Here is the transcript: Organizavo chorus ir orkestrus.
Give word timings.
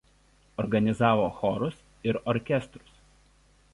Organizavo 0.61 1.27
chorus 1.41 1.77
ir 2.13 2.19
orkestrus. 2.35 2.99